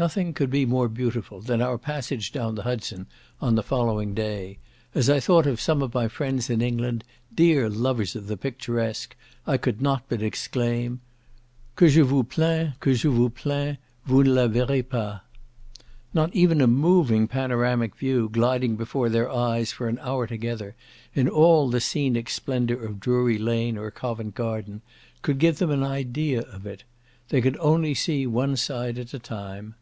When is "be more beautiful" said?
0.48-1.42